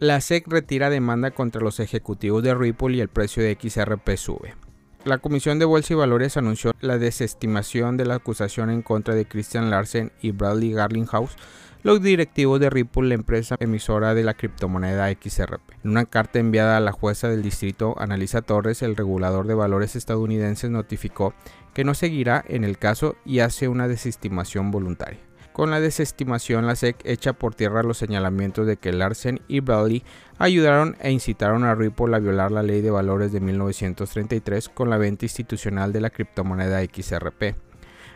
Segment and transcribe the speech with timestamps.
[0.00, 4.54] La SEC retira demanda contra los ejecutivos de Ripple y el precio de XRP sube.
[5.04, 9.26] La Comisión de Bolsa y Valores anunció la desestimación de la acusación en contra de
[9.26, 11.36] Christian Larsen y Bradley Garlinghouse,
[11.82, 15.60] los directivos de Ripple, la empresa emisora de la criptomoneda XRP.
[15.84, 19.96] En una carta enviada a la jueza del distrito Analisa Torres, el regulador de valores
[19.96, 21.34] estadounidenses notificó
[21.74, 25.29] que no seguirá en el caso y hace una desestimación voluntaria.
[25.52, 30.04] Con la desestimación, la SEC echa por tierra los señalamientos de que Larsen y Bradley
[30.38, 34.96] ayudaron e incitaron a Ripple a violar la ley de valores de 1933 con la
[34.96, 37.56] venta institucional de la criptomoneda XRP.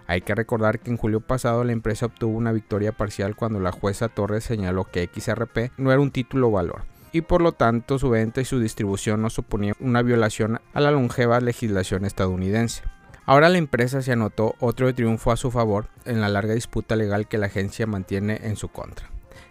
[0.07, 3.73] Hay que recordar que en julio pasado la empresa obtuvo una victoria parcial cuando la
[3.73, 6.83] jueza Torres señaló que XRP no era un título valor
[7.15, 10.91] y por lo tanto su venta y su distribución no suponían una violación a la
[10.91, 12.83] longeva legislación estadounidense.
[13.27, 17.27] Ahora la empresa se anotó otro triunfo a su favor en la larga disputa legal
[17.27, 19.09] que la agencia mantiene en su contra.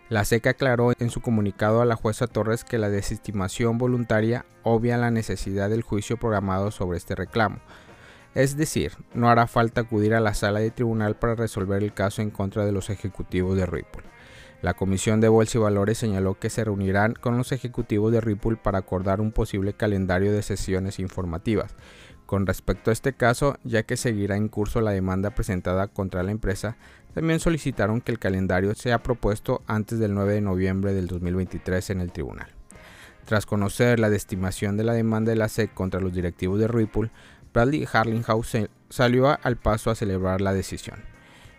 [0.09, 4.97] La SEC aclaró en su comunicado a la jueza Torres que la desestimación voluntaria obvia
[4.97, 7.61] la necesidad del juicio programado sobre este reclamo.
[8.35, 12.21] Es decir, no hará falta acudir a la sala de tribunal para resolver el caso
[12.21, 14.03] en contra de los ejecutivos de Ripple.
[14.61, 18.55] La Comisión de Bolsa y Valores señaló que se reunirán con los ejecutivos de Ripple
[18.55, 21.75] para acordar un posible calendario de sesiones informativas
[22.33, 26.31] con respecto a este caso, ya que seguirá en curso la demanda presentada contra la
[26.31, 26.77] empresa,
[27.13, 32.01] también solicitaron que el calendario sea propuesto antes del 9 de noviembre del 2023 en
[32.01, 32.47] el tribunal.
[33.25, 37.11] Tras conocer la estimación de la demanda de la SEC contra los directivos de Ripple,
[37.53, 41.03] Bradley Harlinghouse salió al paso a celebrar la decisión.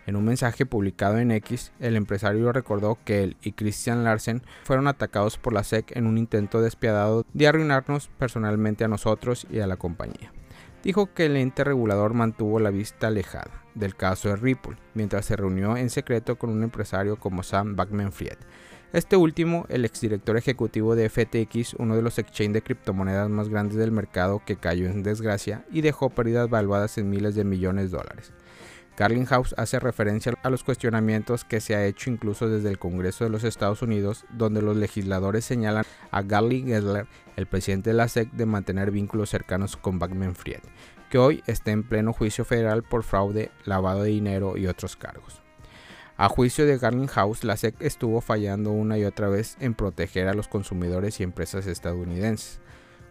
[0.07, 4.89] En un mensaje publicado en X, el empresario recordó que él y Christian Larsen fueron
[4.89, 9.67] atacados por la SEC en un intento despiadado de arruinarnos personalmente a nosotros y a
[9.67, 10.33] la compañía
[10.85, 15.35] dijo que el ente regulador mantuvo la vista alejada del caso de Ripple, mientras se
[15.35, 18.37] reunió en secreto con un empresario como Sam Backman-Fried.
[18.93, 23.77] Este último, el exdirector ejecutivo de FTX, uno de los exchanges de criptomonedas más grandes
[23.77, 27.97] del mercado que cayó en desgracia y dejó pérdidas valuadas en miles de millones de
[27.97, 28.31] dólares.
[28.97, 33.29] House hace referencia a los cuestionamientos que se ha hecho incluso desde el Congreso de
[33.29, 38.31] los Estados Unidos, donde los legisladores señalan a Gary Gessler, el presidente de la SEC,
[38.31, 40.61] de mantener vínculos cercanos con Backman Fried,
[41.09, 45.41] que hoy está en pleno juicio federal por fraude, lavado de dinero y otros cargos.
[46.17, 46.79] A juicio de
[47.09, 51.23] House, la SEC estuvo fallando una y otra vez en proteger a los consumidores y
[51.23, 52.61] empresas estadounidenses.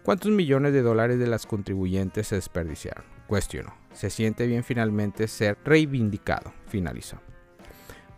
[0.01, 3.03] ¿Cuántos millones de dólares de las contribuyentes se desperdiciaron?
[3.27, 3.84] Cuestionó.
[3.95, 7.17] Se siente bien finalmente ser reivindicado, finalizó.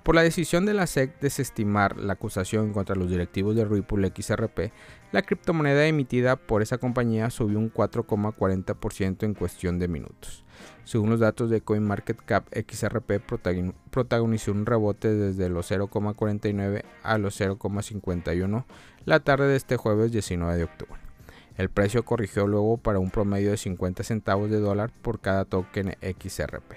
[0.07, 4.11] Por la decisión de la SEC de desestimar la acusación contra los directivos de Ripple
[4.15, 4.71] XRP,
[5.11, 10.45] la criptomoneda emitida por esa compañía subió un 4,40% en cuestión de minutos.
[10.85, 13.21] Según los datos de CoinMarketCap, XRP
[13.91, 18.63] protagonizó un rebote desde los 0,49 a los 0,51
[19.03, 21.06] la tarde de este jueves 19 de octubre.
[21.57, 25.95] El precio corrigió luego para un promedio de 50 centavos de dólar por cada token
[26.01, 26.73] XRP.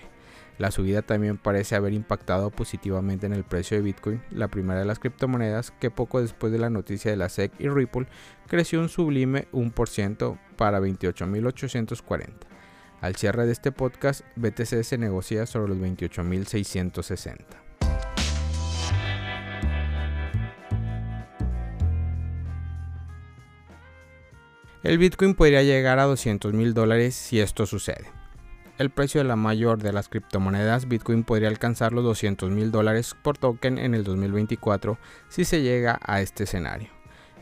[0.56, 4.86] La subida también parece haber impactado positivamente en el precio de Bitcoin, la primera de
[4.86, 8.06] las criptomonedas que poco después de la noticia de la SEC y Ripple
[8.46, 12.28] creció un sublime 1% para 28.840.
[13.00, 17.69] Al cierre de este podcast, BTC se negocia sobre los 28.660.
[24.82, 28.06] El Bitcoin podría llegar a 200 mil dólares si esto sucede.
[28.78, 33.14] El precio de la mayor de las criptomonedas Bitcoin podría alcanzar los 200 mil dólares
[33.22, 34.96] por token en el 2024
[35.28, 36.88] si se llega a este escenario.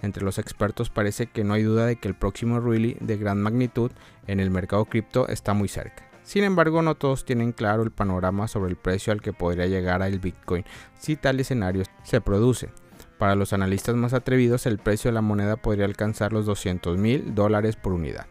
[0.03, 3.41] Entre los expertos parece que no hay duda de que el próximo rally de gran
[3.41, 3.93] magnitud
[4.27, 6.11] en el mercado cripto está muy cerca.
[6.25, 10.03] Sin embargo, no todos tienen claro el panorama sobre el precio al que podría llegar
[10.03, 10.65] el Bitcoin
[10.99, 12.71] si tal escenario se produce.
[13.19, 17.35] Para los analistas más atrevidos, el precio de la moneda podría alcanzar los 200 mil
[17.35, 18.27] dólares por unidad.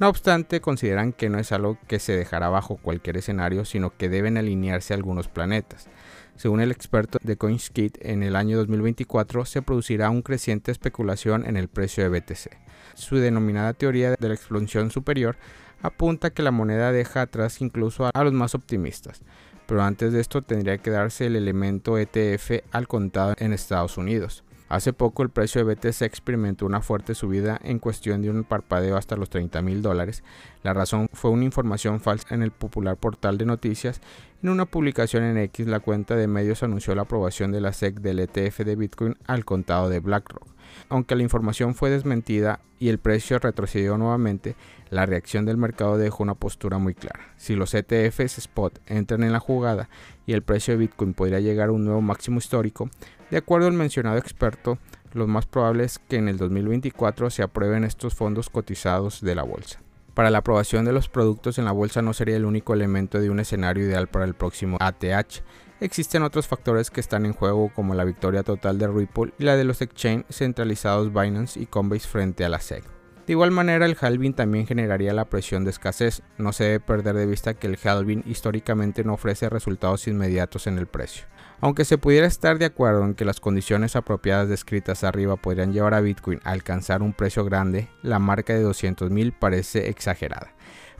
[0.00, 4.08] No obstante, consideran que no es algo que se dejará bajo cualquier escenario, sino que
[4.08, 5.86] deben alinearse algunos planetas.
[6.34, 11.56] Según el experto de CoinSkit, en el año 2024 se producirá una creciente especulación en
[11.56, 12.58] el precio de BTC.
[12.94, 15.36] Su denominada teoría de la explosión superior
[15.80, 19.22] apunta que la moneda deja atrás incluso a los más optimistas
[19.66, 24.44] pero antes de esto tendría que darse el elemento ETF al contado en Estados Unidos.
[24.68, 28.96] Hace poco el precio de BTC experimentó una fuerte subida en cuestión de un parpadeo
[28.96, 30.24] hasta los 30 mil dólares.
[30.62, 34.00] La razón fue una información falsa en el popular portal de noticias.
[34.42, 38.00] En una publicación en X, la cuenta de medios anunció la aprobación de la SEC
[38.00, 40.53] del ETF de Bitcoin al contado de BlackRock.
[40.88, 44.56] Aunque la información fue desmentida y el precio retrocedió nuevamente,
[44.90, 47.32] la reacción del mercado dejó una postura muy clara.
[47.36, 49.88] Si los ETFs spot entran en la jugada
[50.26, 52.90] y el precio de Bitcoin podría llegar a un nuevo máximo histórico,
[53.30, 54.78] de acuerdo al mencionado experto,
[55.12, 59.44] lo más probable es que en el 2024 se aprueben estos fondos cotizados de la
[59.44, 59.80] bolsa.
[60.14, 63.30] Para la aprobación de los productos en la bolsa no sería el único elemento de
[63.30, 65.42] un escenario ideal para el próximo ATH.
[65.80, 69.56] Existen otros factores que están en juego como la victoria total de Ripple y la
[69.56, 72.84] de los exchange centralizados Binance y Coinbase frente a la SEC.
[73.26, 76.22] De igual manera, el halving también generaría la presión de escasez.
[76.36, 80.76] No se debe perder de vista que el halving históricamente no ofrece resultados inmediatos en
[80.76, 81.24] el precio.
[81.60, 85.94] Aunque se pudiera estar de acuerdo en que las condiciones apropiadas descritas arriba podrían llevar
[85.94, 90.52] a Bitcoin a alcanzar un precio grande, la marca de 200.000 parece exagerada.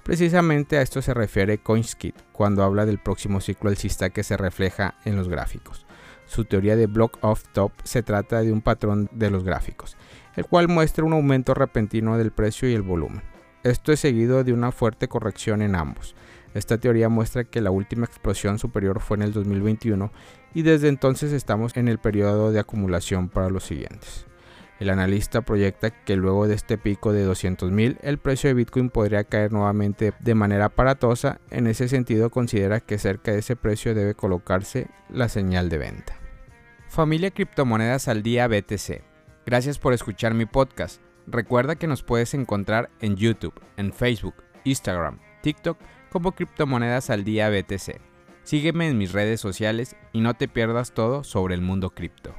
[0.04, 4.96] Precisamente a esto se refiere CoinSkid cuando habla del próximo ciclo alcista que se refleja
[5.06, 5.86] en los gráficos.
[6.26, 9.96] Su teoría de block off top se trata de un patrón de los gráficos,
[10.36, 13.22] el cual muestra un aumento repentino del precio y el volumen.
[13.62, 16.14] Esto es seguido de una fuerte corrección en ambos.
[16.52, 20.12] Esta teoría muestra que la última explosión superior fue en el 2021
[20.52, 24.26] y desde entonces estamos en el periodo de acumulación para los siguientes.
[24.80, 29.24] El analista proyecta que luego de este pico de 200.000 el precio de Bitcoin podría
[29.24, 31.40] caer nuevamente de manera aparatosa.
[31.50, 36.18] En ese sentido considera que cerca de ese precio debe colocarse la señal de venta.
[36.88, 39.02] Familia Criptomonedas al Día BTC.
[39.46, 41.00] Gracias por escuchar mi podcast.
[41.26, 44.34] Recuerda que nos puedes encontrar en YouTube, en Facebook,
[44.64, 45.78] Instagram, TikTok
[46.10, 48.00] como Criptomonedas al Día BTC.
[48.42, 52.34] Sígueme en mis redes sociales y no te pierdas todo sobre el mundo cripto.